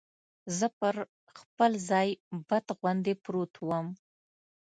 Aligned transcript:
زه 0.57 0.67
پر 0.79 0.95
خپل 1.39 1.71
ځای 1.89 2.07
بت 2.47 2.65
غوندې 2.77 3.13
پروت 3.23 3.53
ووم. 3.59 3.87